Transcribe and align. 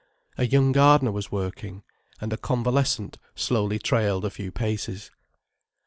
A 0.35 0.47
young 0.47 0.71
gardener 0.71 1.11
was 1.11 1.31
working—and 1.31 2.33
a 2.33 2.37
convalescent 2.37 3.19
slowly 3.35 3.77
trailed 3.77 4.25
a 4.25 4.31
few 4.31 4.51
paces. 4.51 5.11